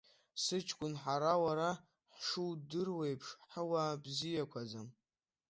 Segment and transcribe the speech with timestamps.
[0.43, 1.69] Сыҷкәын ҳара уара
[2.17, 4.87] ҳшудыруеиԥш ҳуаа бзиақәаӡам.